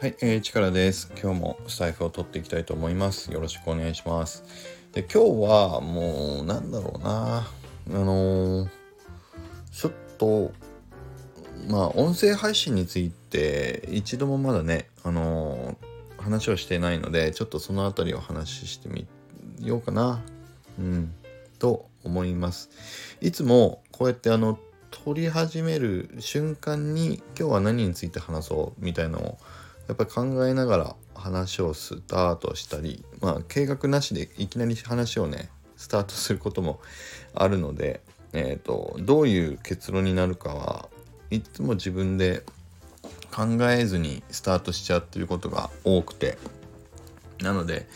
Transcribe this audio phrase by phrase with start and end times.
[0.00, 1.12] はい、えー、力です。
[1.22, 3.30] 今日もスタイフを取っていきたいと思います。
[3.30, 4.42] よろしくお願いします。
[4.94, 7.46] で、今日はもう、なんだろうな。
[7.46, 8.68] あのー、
[9.70, 10.52] ちょっと、
[11.68, 19.06] まあ、音声配信について、一度もまだね、あのー、話をしてないので、ちょっとそのあたりを話してみ
[19.60, 20.22] ようかな。
[20.78, 21.12] うん、
[21.58, 22.70] と思います。
[23.20, 24.58] いつも、こうやってあの、
[24.90, 29.38] 撮り始める瞬間に今日は何について話そうみたいなのを
[29.90, 36.80] やっぱり考えながら話をスタートしたりまあ計画なしでいきなり話をねスタートすることも
[37.34, 38.00] あるので、
[38.32, 40.88] えーと、どういう結論になるかは
[41.30, 42.44] いつも自分で
[43.32, 46.38] 考えずにスタートしちゃうっていうことが多くて
[47.42, 47.88] なので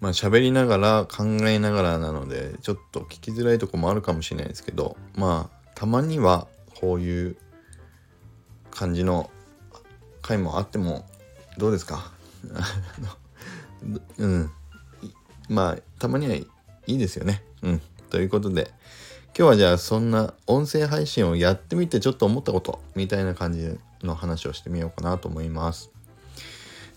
[0.00, 6.48] まあ喋りながら考えながらなのでちょっと聞きづらいとこもあるかもしれないですけどまあたまには
[6.80, 7.36] こういう
[8.72, 9.30] 感じの
[10.20, 11.06] 回もあっても
[11.58, 12.12] どうですか？
[14.18, 14.50] うん。
[15.48, 16.46] まあたまにはい
[16.86, 17.42] いですよね。
[17.62, 17.82] うん。
[18.10, 18.70] ということで
[19.36, 25.90] 今日はじゃあそんな音声配信をやってみてちょっと思ったことみたいな感じの話をしてみようかなと思います。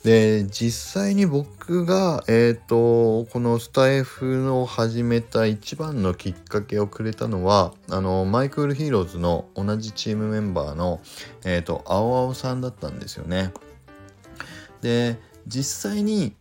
[0.03, 11.01] で実際に僕がえっ、ー、とこのスタエフを始めた一番のきっかけをくれたのはあの My Crypto Heroes の同じチームメンバーの
[11.45, 13.53] えっ、ー、と青青さんだったんですよね。
[14.81, 16.35] で実際に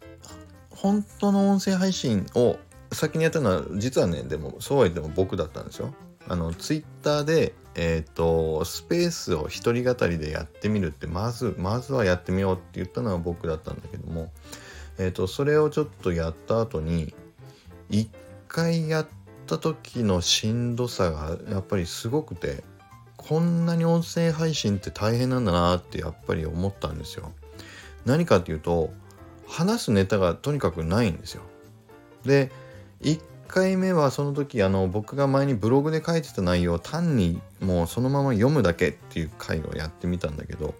[0.70, 2.58] 本当の音声配信を
[2.92, 5.94] 先にやったのは実はねでもそうは言っても僕だったんですよ
[6.28, 14.32] あのツイッターでえ、ー、とスペースを一人語りでやってみるってまずまずはやってみようって言ったのは僕だったんだけども
[14.98, 17.14] え、ー、とそれをちょっとやった後に
[17.88, 18.10] 一
[18.48, 19.06] 回やっ
[19.46, 22.64] た時のしんどさがやっぱりすごくて
[23.16, 27.32] こんなに音声配信って大変なんだなってやっぱり思ったんですよ。
[28.04, 28.90] 何かっていうと
[29.46, 31.42] 話すネタがとにかくないんですよ。
[32.24, 32.50] で
[33.02, 40.74] 1回目はその時あの僕が前にブログで書いてた内容を単にもうそのまま読むだけっていう回をやってみたんだけど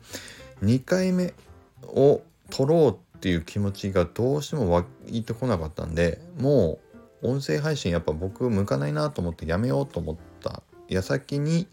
[0.62, 1.34] 2回目
[1.82, 6.78] を撮ろうっていう気持ちがどうしても湧いてこなかったんでも
[7.22, 11.66] う音声配信やっぱ僕向かないなと思ってやめようと思った矢先に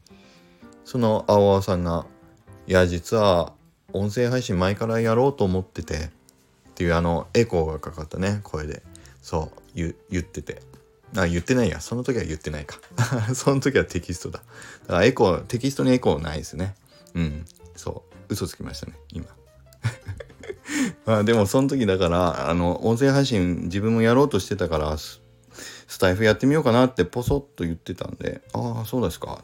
[0.84, 2.06] その青々さんが
[2.68, 3.54] 「いや実は
[3.94, 6.10] 音声配信前からやろうと思っててっ
[6.76, 8.84] ていうあのエコーがかかったね声で。
[9.22, 10.62] そう言ってて。
[11.16, 11.80] あ言ってないや。
[11.80, 12.80] その時は言ってないか。
[13.34, 14.40] その時はテキストだ。
[14.88, 16.76] だからエコーテキストにエコーないですね。
[17.14, 17.46] うん。
[17.76, 18.16] そう。
[18.30, 19.26] 嘘つきましたね今。
[21.06, 25.22] まあでもその時だからあの音声配信自分もやろうとしてたからス
[25.98, 29.44] タイフやってみようかなってポソッと言ってたんでああそうですか。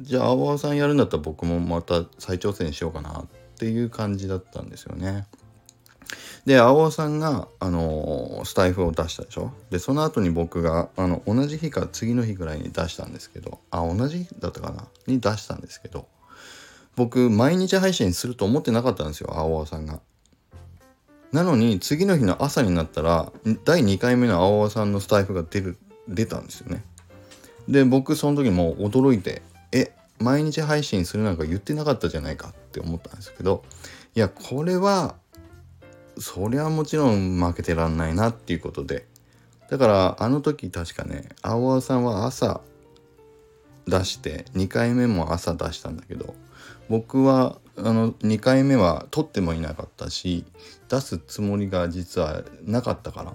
[0.00, 3.20] じゃあ青々さんやるんだったら僕もまた再挑戦しようかな。
[3.20, 5.26] っっていう感じだったんですよね。
[6.44, 9.52] で青尾さんが、あのー、スタイフを出したでしょ？
[9.70, 14.86] でその後に僕があの同じ日か次の日ぐらいに出したんですけどあ同じ日だったかな？
[15.06, 16.06] に出したんですけど
[16.96, 20.00] 僕毎日配信すると思ってなかったんですよ青尾さんが。
[21.32, 23.32] なのに次の日の朝になったら
[23.64, 26.84] 第2回目の青尾さんのスタイフが出る出たんですよね。
[27.68, 29.40] で僕その時も驚いて
[30.18, 33.64] 毎日配信するなんか言ってなかったじゃないかって思ったんですけど
[34.14, 35.16] いやこれは
[36.18, 39.06] そりゃもちろん負けてらんないなっていうことで。
[39.70, 42.60] だからあの時確かね青青さんは朝
[43.86, 46.34] 出して2回目も朝出したんだけど
[46.88, 50.44] 僕はあの2回目は撮ってもいなかったし
[50.88, 53.32] 出すつもりが実はなかったから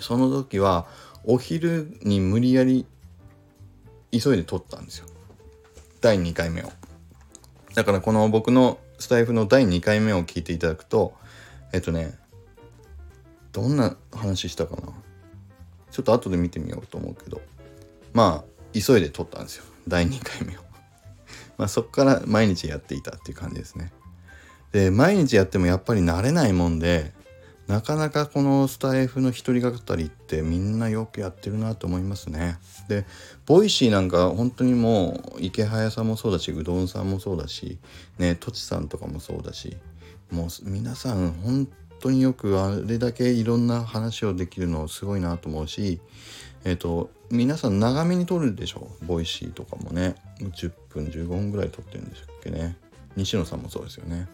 [0.00, 0.86] その時は
[1.24, 2.86] お昼に無理やり
[4.10, 5.06] 急いで撮ったんですよ。
[6.00, 6.72] 第2回目を。
[7.74, 11.14] だからこの僕のスタイフの第2回目を聞いていただくと、
[11.72, 12.18] えっとね、
[13.52, 14.92] どんな話したかな
[15.90, 17.40] ちょっと後で見てみようと思うけど、
[18.12, 19.64] まあ、急いで撮ったんですよ。
[19.88, 20.60] 第2回目を。
[21.58, 23.92] まあそこから毎日やっていたっていう感じですね。
[24.72, 27.12] で、毎日やってもやっぱり慣れないもんで、
[27.70, 32.58] なかなかこのスタエフの一人語りってみんなよくやってるなと思いますね。
[32.88, 33.06] で、
[33.46, 37.78] Voicy なんか本当にもうイケハヤさんもそうだし、うどんさんもそうだし、
[38.18, 39.76] ね、とちさんとかもそうだし、
[40.32, 41.68] もう皆さん本
[42.00, 46.00] 当によくあれだけいろんな話をできるのすごいなと思うし、
[46.64, 48.88] えっ、ー、と、皆さん長めに撮るでしょ？
[49.02, 50.16] Voicy とかもね。
[50.40, 52.76] 10分、15分ぐらい撮ってるんでしたっけね。
[53.14, 54.26] 西野さんもそうですよね。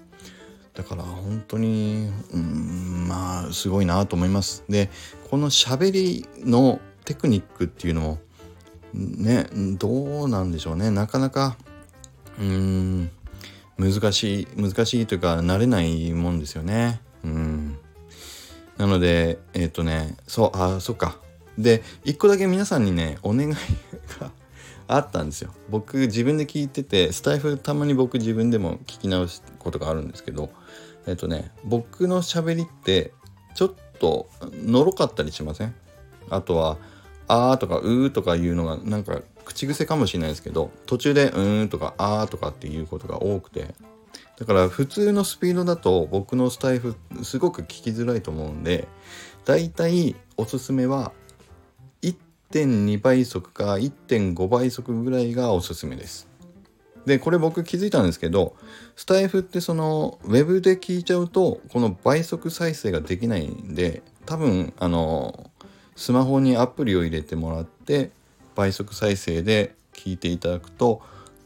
[0.77, 4.63] だから本当にうんまあすごいなと思います。
[4.69, 4.91] で
[5.31, 8.19] この喋りのテクニックっていうのも
[8.93, 9.47] ね
[9.79, 10.91] どうなんでしょうね。
[10.91, 11.57] なかなか
[12.39, 13.11] うん
[13.79, 17.01] 難しい難しいというか慣れないもんですよね。
[17.25, 17.79] うん。
[18.77, 21.19] なのでえっ、ー、とねそうあそっか。
[21.57, 23.55] で一個だけ皆さんにねお願い
[24.21, 24.31] が
[24.89, 25.53] あったんですよ。
[25.69, 30.51] 僕自分で聞いててスタイフたまに僕自分でも聞き直すことがあるんですけど
[31.07, 33.13] えっとね僕の喋りって
[33.55, 34.29] ちょっと
[34.65, 35.75] のろかったりしません？
[36.31, 36.79] あとは
[37.29, 43.75] 「あ」とか「うー」とかいうのがなんか口癖かもしれないですけど途中で「うーん」とか「あー」とかっていうことが多くて。
[44.39, 48.87] だから普通のスピードだと僕のスタイフすごく聞きづらいと思うんで
[49.47, 51.13] だいたいおすすめは
[52.53, 56.29] 1.2倍速か1.5倍速ぐらいがおすすめです。
[57.07, 58.57] でこれ僕気づいたんですけど
[58.97, 65.51] スタイフってそのウェブで聞いちゃうとこの倍速再生ができないんで多分あの
[65.95, 68.11] スマホにアプリを入れてもらって
[68.57, 71.01] 倍速再生で聞いていただくと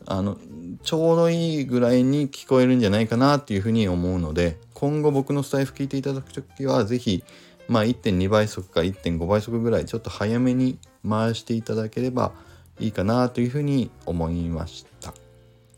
[0.07, 0.39] あの
[0.83, 7.23] ちょうどいいぐらいに聞こえるんじゃないかなっていうふうに思うので今後僕のスタイフ聞いていただく時は是非
[7.69, 12.33] まあ1.2倍速か1.5倍速ぐらいちょっと早めに回していただければ
[12.79, 15.15] いいかなというふうに思いました。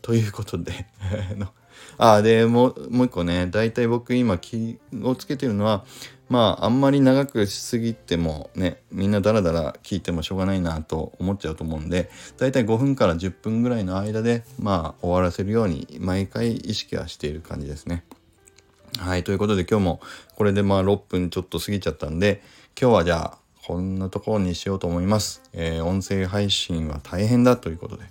[0.01, 0.85] ということで
[1.97, 5.85] あでもうもう一個ね大体僕今気をつけてるのは
[6.29, 18.03] まああんまり長くしすぎてもねみんなダラダラ聞いてもしょうがないなと思っちゃうと思うんで大体5分から10分ぐらいの間でまあ終わらせるように毎回意識はしている感じですね。
[18.99, 20.01] はいということで今日も
[20.35, 22.43] これでまあ6分ちょっと過ぎちゃったんで
[22.79, 25.41] 今日はじゃあこんなところにしようと思います。
[25.53, 28.03] えー、音声配信は大変だということで。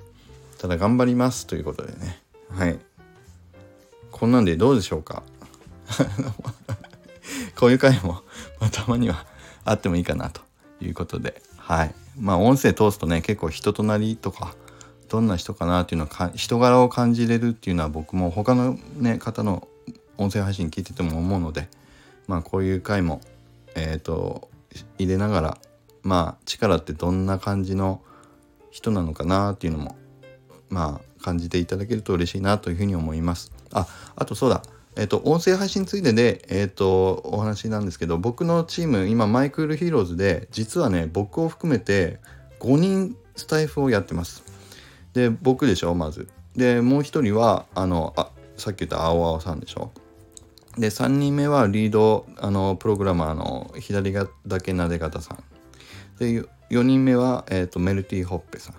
[0.58, 2.18] ただ頑張りますということでね。
[2.48, 2.78] はい。
[4.10, 5.22] こんなんでどうでしょうか？
[7.54, 8.22] こういう回も、
[8.60, 9.26] まあ、たまには
[9.66, 10.40] あってもいいかなと
[10.80, 11.42] いうことで。
[11.58, 11.94] はい。
[12.18, 14.54] まあ音声通すとね、結構人となりとか、
[15.10, 19.68] どんな人かなっていうのを人柄を感じれるっていうのは僕も他のね、方の
[20.16, 21.68] 音声配信聞いてても思うので、
[22.26, 23.20] まあこういう回も、
[23.74, 24.48] えっ、ー、と、
[24.98, 25.58] 入れながら
[26.02, 28.02] まあ力ってどんな感じの
[28.70, 29.96] 人なのかなっていうのも
[30.68, 33.52] まあ感じていただけると嬉しいなというふうに思います。
[33.72, 33.86] あ
[34.16, 34.62] あとそうだ
[34.96, 42.18] えっ、ー、と音声配信ついででえっ、ー、とお話なんですけど僕のチーム今マイクールヒーローズで実はね僕を含めて
[42.60, 44.42] 5人スタイフをやってます。
[45.12, 46.28] で僕でしょまず。
[46.56, 49.90] でもう一人はあのあさっき言った青青さんでしょ
[50.78, 54.26] で3人目はリードあのプログラマーの左だ
[54.60, 55.44] けなで方さん。
[56.18, 58.74] で4人目は、えーと、メルティーホッペさん。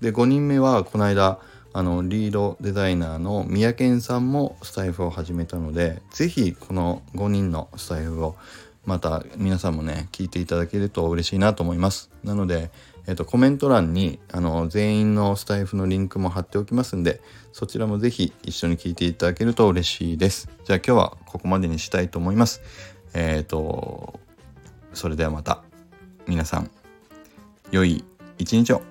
[0.00, 1.38] で5人目はこの間
[1.72, 8.36] あのリードデザイナーの三宅さんもスタイフを始めたので是非この5人のスタイフを
[8.84, 12.10] また皆さんもね聞いていただけると嬉しいなと思います。
[12.24, 12.70] なので
[13.06, 17.20] えっ、と、コメント欄にあの全員のスタイフのリンクも貼っておきますんで、
[17.52, 20.48] そちらもぜひ一緒に聞いていただけると嬉しいです。
[20.64, 22.62] じゃあ今日はここまでにしたいと思います。
[23.14, 24.20] えっ、ー、と、
[24.92, 25.62] それではまた
[26.26, 26.70] 皆さん、
[27.70, 28.04] 良い
[28.38, 28.82] 一日を。